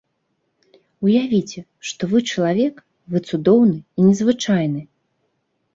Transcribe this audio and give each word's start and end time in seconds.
Уявіце, 1.07 1.59
што 1.89 2.09
вы 2.15 2.23
чалавек, 2.33 2.75
вы 3.13 3.17
цудоўны 3.29 3.79
і 3.97 4.01
незвычайны! 4.09 4.81